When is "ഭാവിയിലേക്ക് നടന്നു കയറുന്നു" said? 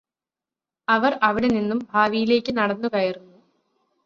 1.91-3.37